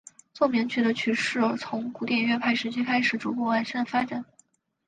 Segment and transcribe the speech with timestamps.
[0.33, 4.25] 奏鸣曲的曲式从古典乐派时期开始逐步发展完善。